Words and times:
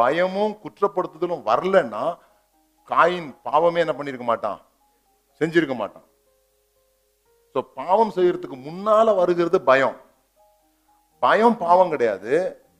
பயமும் 0.00 0.54
குற்றப்படுத்துதலும் 0.64 1.46
வரலன்னா 1.50 2.04
காயின் 2.90 3.30
பாவமே 3.48 3.82
என்ன 3.84 3.94
பண்ணிருக்க 3.96 4.26
மாட்டான்? 4.30 4.60
செஞ்சிருக்க 5.40 5.74
மாட்டான். 5.80 6.06
ஸோ 7.54 7.60
பாவம் 7.80 8.14
செய்யறதுக்கு 8.16 8.56
முன்னால 8.68 9.14
வருகிறது 9.20 9.58
பயம். 9.70 9.96
பயம் 11.24 11.56
பாவம் 11.64 11.92
கிடையாது. 11.94 12.32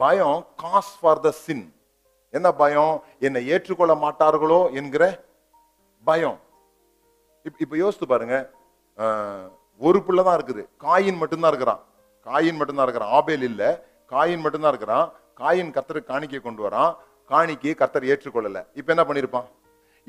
பயம் 0.02 0.38
காஸ் 0.62 0.92
ஃபார் 0.98 1.22
த 1.26 1.30
சின் 1.44 1.66
என்ன 2.36 2.48
பயம்? 2.62 2.94
என்னை 3.26 3.40
ஏற்றுக்கொள்ள 3.52 3.94
மாட்டார்களோ 4.04 4.60
என்கிற 4.80 5.04
பயம். 6.08 6.38
இப்ப 7.46 7.58
இப்போ 7.64 7.76
யோசித்து 7.82 8.06
பாருங்க. 8.12 8.36
ஒரு 9.88 9.98
பிள்ளை 10.06 10.22
தான் 10.26 10.36
இருக்குது. 10.38 10.62
காயின் 10.86 11.18
மட்டும்தான் 11.20 11.52
இருக்கிறான். 11.52 11.82
காயின் 12.28 12.58
மட்டும்தான் 12.60 12.86
இருக்கிறான். 12.86 13.12
ஆபேல் 13.18 13.44
இல்லை. 13.50 13.70
காயின் 14.12 14.42
மட்டும்தான் 14.44 14.72
இருக்கிறான். 14.74 15.06
காயின் 15.40 15.74
கர்த்தருக்கு 15.76 16.12
காணிக்கை 16.12 16.40
கொண்டு 16.46 16.62
வரான். 16.66 16.92
காணிக்கையை 17.32 17.74
கர்த்தர் 17.80 18.10
ஏற்றுக்கொள்ளல. 18.12 18.60
இப்போ 18.78 18.90
என்ன 18.96 19.04
பண்ணியிருப்பான் 19.08 19.48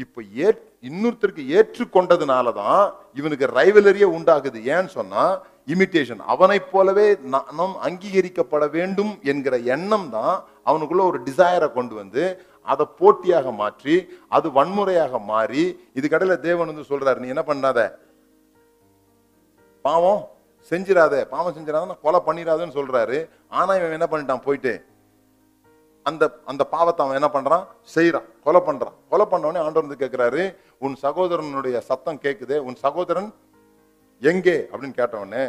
இப்போ 0.04 0.20
ஏ 0.44 0.48
இன்னொருத்தருக்கு 0.88 1.44
ஏற்றுக்கொண்டதுனால 1.58 2.52
தான் 2.60 2.84
இவனுக்கு 3.20 3.46
ரைவலரியே 3.58 4.08
உண்டாகுது. 4.18 4.60
ஏன்னு 4.74 4.92
சொன்னால் 4.98 5.34
இமிட்டேஷன் 5.74 6.22
அவனைப் 6.34 6.70
போலவே 6.74 7.08
நாம் 7.34 7.76
அங்கீகரிக்கப்பட 7.88 8.66
வேண்டும் 8.78 9.12
என்கிற 9.32 9.56
எண்ணம் 9.76 10.08
தான் 10.16 10.36
அவனுக்குள்ள 10.70 11.04
ஒரு 11.12 11.20
டிசையரை 11.28 11.68
கொண்டு 11.78 11.94
வந்து 12.02 12.24
அதை 12.72 12.86
போட்டியாக 13.00 13.52
மாற்றி 13.62 13.96
அது 14.38 14.48
வன்முறையாக 14.58 15.20
மாறி 15.32 15.64
இது 16.00 16.06
கடையில் 16.14 16.44
தேவன் 16.48 16.72
வந்து 16.72 16.90
சொல்றாரு 16.92 17.22
நீ 17.24 17.30
என்ன 17.34 17.44
பண்ணாத? 17.50 17.80
பாவம் 19.86 20.22
செஞ்சிடாத. 20.72 21.16
பாவம் 21.34 21.56
செஞ்சிடாத 21.58 21.98
கொலை 22.06 22.20
பண்ணிடாதன்னு 22.28 22.78
சொல்றாரு. 22.80 23.20
ஆனா 23.60 23.72
இவன் 23.80 23.98
என்ன 23.98 24.08
பண்ணிட்டான்? 24.12 24.46
போயிட்டு 24.48 24.74
அந்த 26.04 26.24
அந்த 26.46 26.64
பாவத்தை 26.66 27.06
அவன் 27.06 27.20
என்ன 27.20 27.30
பண்றான்? 27.34 27.66
செய்யறான் 27.96 28.28
கொலை 28.44 28.62
பண்றான். 28.62 28.96
கொலை 29.10 29.26
பண்ண 29.26 29.48
உடனே 29.48 29.66
ஆண்டவர் 29.66 29.90
வந்து 29.90 30.06
கேட்கிறாரு 30.06 30.56
உன் 30.78 30.96
சகோதரனுடைய 31.02 31.78
சத்தம் 31.78 32.22
கேட்குதே 32.22 32.58
உன் 32.58 32.76
சகோதரன் 32.76 33.34
எங்கே? 34.22 34.68
அப்படின்னு 34.72 34.92
கேட்ட 34.92 35.20
உடனே 35.20 35.44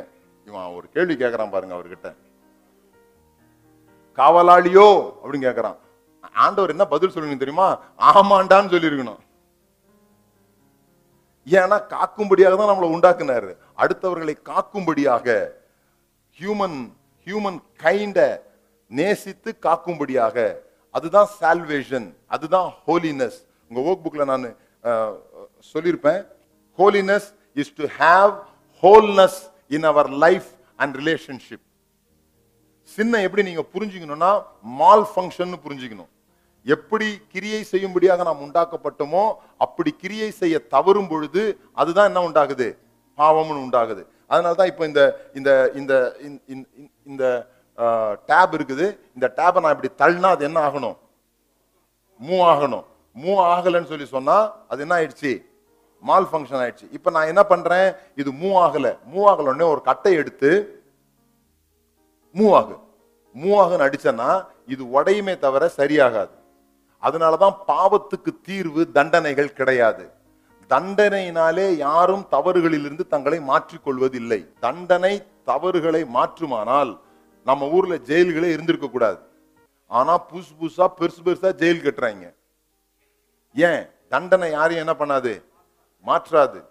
இவன் 0.46 0.74
ஒரு 0.76 0.88
கேள்வி 0.88 1.14
கேட்கறான் 1.14 1.50
பாருங்க 1.50 1.74
அவர்கிட்ட. 1.74 2.14
காவலாளியோ? 4.16 4.88
அப்படின்னு 5.22 5.46
கேட்கறான் 5.48 5.78
ஆண்டவர் 6.34 6.70
என்ன 6.70 6.84
பதில் 6.86 7.10
சொல்லணும் 7.10 7.42
தெரியுமா? 7.42 7.78
ஆமாண்டான்னு 7.98 8.72
சொல்லியிருக்கணும். 8.74 9.20
ஏன்னா 11.46 11.78
காக்கும்படியாக 11.94 12.56
தான் 12.56 12.70
நம்மளை 12.72 12.88
உண்டாக்குனாரு. 12.96 13.56
அடுத்தவர்களை 13.76 14.34
காக்கும்படியாக 14.50 15.48
ஹியூமன் 16.40 16.78
ஹியூமன் 17.24 17.58
கைண்ட 17.76 18.18
நேசித்து 18.92 19.50
காக்கும்படியாக. 19.62 20.36
அதுதான் 20.90 21.28
சால்வேஷன் 21.40 22.08
அதுதான் 22.26 22.72
ஹோலினஸ் 22.86 23.38
உங்க 23.68 23.90
ஒர்க் 23.90 24.06
புக்ல 24.06 24.24
நான் 24.24 24.56
சொல்லியிருப்பேன். 25.72 26.26
Holiness 26.78 27.28
is 27.54 27.74
to 27.74 27.84
have 27.98 28.32
wholeness 28.82 29.38
in 29.68 29.84
our 29.84 30.10
life 30.10 30.48
and 30.76 30.96
relationship 30.96 31.64
சின்ன 32.82 33.20
எப்படி 33.20 33.42
நீங்க 33.42 33.64
புரிஞ்சுக்கணும்னா 33.74 34.42
மால் 34.62 35.06
ஃபங்க்ஷன் 35.16 35.54
புரிஞ்சுக்கணும். 35.68 36.10
எப்படி 36.64 37.20
கிரியை 37.28 37.62
செய்யும்படியாக 37.62 38.22
நாம் 38.22 38.40
உண்டாக்கப்பட்டோமோ 38.40 39.34
அப்படி 39.58 39.90
கிரியை 39.90 40.30
செய்ய 40.30 40.58
தவறும் 40.58 41.08
பொழுது 41.08 41.58
அதுதான் 41.72 42.06
என்ன 42.06 42.28
உண்டாகுது? 42.28 42.76
பாவம்னு 43.16 43.62
உண்டாகுது. 43.64 44.06
அதனால 44.26 44.54
தான் 44.54 44.66
இப்போ 44.66 44.86
இந்த 44.86 45.30
இந்த 45.34 45.70
இந்த 45.74 46.16
இந்த- 46.20 46.40
இந்த- 46.46 46.68
இந்த 47.04 47.24
டேப் 48.30 48.52
இருக்குது. 48.56 48.86
இந்த 49.14 49.32
டேப்பை 49.38 49.60
நான் 49.64 49.74
இப்படி 49.76 49.90
தள்ளினா 50.02 50.30
அது 50.36 50.44
என்ன 50.48 50.58
ஆகணும்? 50.68 50.96
மூவ் 52.20 52.44
ஆகணும். 52.52 52.84
மூவ் 53.22 53.40
ஆகலைன்னு 53.54 53.90
சொல்லி 53.92 54.06
சொன்னால் 54.06 54.46
அது 54.68 54.80
என்ன 54.84 54.94
ஆயிடுச்சு? 54.98 55.32
மால் 56.02 56.28
ஃபங்க்ஷன் 56.30 56.60
ஆயிடுச்சு. 56.62 56.86
இப்போ 56.92 57.10
நான் 57.10 57.30
என்ன 57.32 57.42
பண்ணுறேன் 57.48 57.96
இது 58.16 58.30
மூவ் 58.32 58.56
ஆகலை. 58.66 58.92
மூவ் 59.12 59.26
ஆகல 59.32 59.50
உடனே 59.52 59.66
ஒரு 59.74 59.82
கட்டை 59.88 60.12
எடுத்து 60.12 60.50
மூவ் 62.38 62.54
ஆகு. 62.60 62.76
மூவ் 63.34 63.58
ஆகுன்னு 63.62 63.86
அடிச்சேன்னா 63.88 64.30
இது 64.66 64.82
உடையுமே 64.96 65.34
தவிர 65.38 65.70
சரியாகாது. 65.76 66.34
அதனால 66.98 67.36
தான் 67.36 67.56
பாவத்துக்கு 67.68 68.32
தீர்வு 68.42 68.82
தண்டனைகள் 68.96 69.56
கிடையாது. 69.58 70.04
தண்டனையினாலே 70.70 71.66
யாரும் 71.76 72.24
தவறுகளிலிருந்து 72.34 73.06
தங்களை 73.14 73.38
மாற்றிக்கொள்வதில்லை. 73.50 74.40
தண்டனை 74.60 75.14
தவறுகளை 75.44 76.02
மாற்றுமானால் 76.16 76.92
நம்ம 77.44 77.68
ஊர்ல 77.68 77.94
ஜெயில்களே 77.94 78.52
இருந்திருக்க 78.52 78.88
கூடாது. 78.88 79.18
ஆனா 79.86 80.28
புதுசு 80.28 80.52
புதுசா 80.60 80.88
பெருசு 81.00 81.18
பெருசா 81.24 81.52
ஜெயில் 81.52 81.82
கட்டுறாங்க. 81.82 82.34
ஏன்? 83.54 83.88
தண்டனை 84.08 84.50
யாரையும் 84.50 84.88
என்ன 84.88 85.06
பண்ணாது? 85.06 85.42
மாற்றாது. 86.02 86.64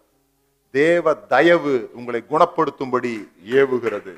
தேவ 0.71 1.13
தயவு 1.13 1.89
உங்களை 1.93 2.23
குணப்படுத்தும்படி 2.29 3.29
ஏவுகிறது. 3.45 4.17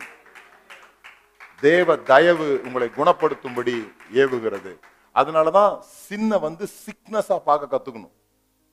தேவ 1.59 1.95
தயவு 1.95 2.61
உங்களை 2.65 2.89
குணப்படுத்தும்படி 2.89 3.91
ஏவுகிறது. 4.13 4.79
அதனாலதான் 5.15 5.79
சின்ன 5.79 6.37
வந்து 6.37 6.67
சிக்னஸா 6.85 7.39
பார்க்க 7.39 7.81
கத்துக்கணும். 7.81 8.11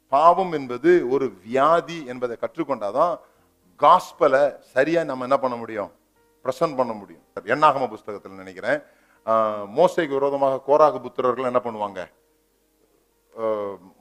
பாவம் 0.08 0.52
என்பது 0.52 1.08
ஒரு 1.08 1.32
வியாதி 1.44 2.06
என்பதை 2.06 2.36
கற்றுக்கொண்டாதான் 2.40 3.18
காஸ்பலை 3.78 4.58
சரியா 4.58 5.04
நம்ம 5.04 5.22
என்ன 5.22 5.38
பண்ண 5.38 5.56
முடியும்? 5.56 5.92
ப்ரெசன்ட் 6.44 6.78
பண்ண 6.80 6.92
முடியும். 7.00 7.24
எண்ணாகம 7.54 7.88
புஸ்தகத்தில் 7.92 8.40
நினைக்கிறேன். 8.44 8.80
மோசைக்கு 9.78 10.16
விரோதமாக 10.18 10.62
கோராக 10.70 11.00
புத்திரர்கள் 11.04 11.50
என்ன 11.52 11.62
பண்ணுவாங்க? 11.66 12.00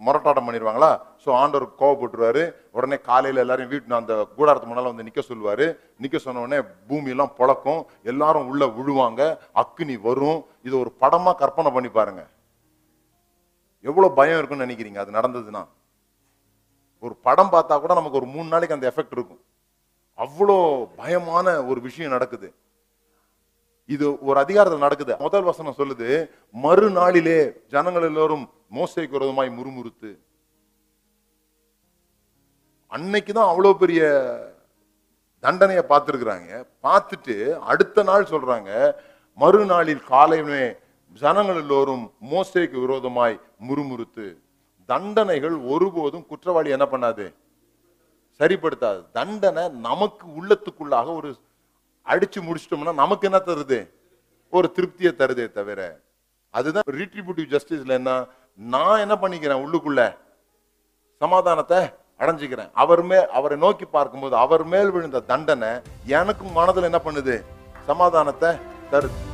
முரட்டாட்டம் 0.06 0.48
பண்ணிடுவாங்களா 0.48 0.90
ஸோ 1.24 1.30
ஆண்டவர் 1.42 1.66
கோவப்பட்டுருவாரு. 1.82 2.44
உடனே 2.78 2.98
காலையில் 3.10 3.42
எல்லாரும் 3.44 3.70
வீட்டு 3.72 4.00
அந்த 4.00 4.14
கூடாரத்து 4.38 4.70
முன்னால் 4.70 4.90
வந்து 4.92 5.06
நிற்க 5.08 5.22
சொல்லுவார். 5.28 5.66
நிற்க 6.04 6.18
சொன்ன 6.24 6.42
உடனே 6.46 6.60
பூமியெல்லாம் 6.90 7.36
புழக்கும். 7.40 7.82
எல்லாரும் 8.12 8.48
உள்ளே 8.52 8.68
விழுவாங்க. 8.78 9.22
அக்னி 9.64 9.96
வரும். 10.08 10.40
இது 10.68 10.76
ஒரு 10.84 10.92
படமாக 11.04 11.40
கற்பனை 11.42 11.72
பண்ணி 11.76 11.92
பாருங்க. 12.00 12.24
எவ்வளோ 13.90 14.10
பயம் 14.20 14.40
இருக்குன்னு 14.40 14.66
நினைக்கிறீங்க? 14.68 15.00
அது 15.04 15.18
நடந்ததுன்னா. 15.20 15.64
ஒரு 17.06 17.14
படம் 17.28 17.54
பார்த்தா 17.56 17.76
கூட 17.84 17.94
நமக்கு 18.00 18.20
ஒரு 18.22 18.28
மூணு 18.34 18.48
நாளைக்கு 18.54 18.78
அந்த 18.78 18.88
எஃபெக்ட் 18.92 19.16
இருக்கும். 19.18 19.42
அவ்வளோ 20.24 20.58
பயமான 21.02 21.48
ஒரு 21.70 21.80
விஷயம் 21.88 22.16
நடக்குது. 22.16 22.48
இது 23.96 24.06
ஒரு 24.28 24.38
அதிகாரத்தில் 24.44 24.86
நடக்குது. 24.86 25.14
முதல் 25.26 25.48
வசனம் 25.50 25.78
சொல்லுது 25.78 26.08
மறுநாளிலே 26.66 27.40
ஜனங்கள் 27.74 28.08
எல்லோரும் 28.10 28.44
மோசைக்கு 28.78 29.16
விரோதமாய் 29.18 29.50
முறுமுறுத்து. 29.60 30.12
அன்னைக்கு 32.96 33.32
தான் 33.34 33.50
அவ்வளோ 33.52 33.72
பெரிய 33.84 34.02
தண்டனையை 35.46 35.84
பார்த்துருக்குறாங்க. 35.90 36.52
பார்த்துட்டு 36.86 37.36
அடுத்த 37.72 38.04
நாள் 38.10 38.32
சொல்றாங்க 38.34 38.72
மறுநாளில் 39.42 40.06
காலையுமே 40.14 40.64
ஜனங்கள் 41.22 41.60
எல்லோரும் 41.64 42.06
மோசைக்கு 42.32 42.78
விரோதமாய் 42.86 43.36
முறுமுறுத்து. 43.68 44.28
தண்டனைகள் 44.90 45.56
ஒருபோதும் 45.74 46.28
குற்றவாளி 46.32 46.70
என்ன 46.76 46.86
பண்ணாது? 46.94 47.26
சரிப்படுத்தாது. 48.40 49.12
தண்டனை 49.12 49.70
நமக்கு 49.70 50.28
உள்ளத்துக்குள்ளாக 50.40 51.16
ஒரு 51.16 51.30
அடிச்சு 52.06 52.40
முடிச்சிட்டோம்னா 52.40 52.94
நமக்கு 52.94 53.28
என்ன 53.28 53.40
தருது? 53.40 53.80
ஒரு 54.50 54.74
திருப்தியை 54.76 55.12
தருதே 55.22 55.52
தவிர. 55.52 56.02
அதுதான் 56.50 56.84
ரீட்ரிபியூட்டிவ் 56.92 57.50
ஜஸ்டிஸ்ல 57.56 57.98
என்ன? 58.02 58.28
நான் 58.56 59.00
என்ன 59.00 59.16
பண்ணிக்கிறேன் 59.16 59.64
உள்ளுக்குள்ள? 59.66 60.18
சமாதானத்தை 61.18 61.80
அடைஞ்சுக்கிறேன். 62.20 62.72
அவர் 62.74 63.04
மேல் 63.04 63.28
அவரை 63.28 63.58
நோக்கி 63.58 63.86
பார்க்கும்போது 63.86 64.36
அவர் 64.36 64.64
மேல் 64.66 64.92
விழுந்த 64.92 65.20
தண்டனை 65.20 65.82
எனக்கு 66.06 66.46
மனதில் 66.46 66.84
என்ன 66.84 67.02
பண்ணுது? 67.06 67.44
சமாதானத்தை 67.86 68.50
தருது. 68.92 69.29